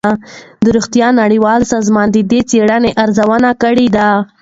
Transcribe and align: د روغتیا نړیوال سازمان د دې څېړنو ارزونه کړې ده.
د 0.63 0.65
روغتیا 0.75 1.07
نړیوال 1.21 1.61
سازمان 1.73 2.07
د 2.11 2.17
دې 2.31 2.39
څېړنو 2.49 2.89
ارزونه 3.03 3.49
کړې 3.61 3.87
ده. 3.95 4.09